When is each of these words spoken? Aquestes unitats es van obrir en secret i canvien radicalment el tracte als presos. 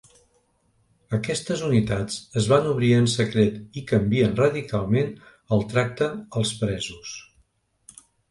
Aquestes 1.17 1.59
unitats 1.67 2.15
es 2.41 2.47
van 2.53 2.69
obrir 2.69 2.89
en 3.01 3.09
secret 3.15 3.77
i 3.83 3.85
canvien 3.93 4.33
radicalment 4.41 5.13
el 5.57 5.63
tracte 5.75 6.09
als 6.41 6.57
presos. 6.65 7.13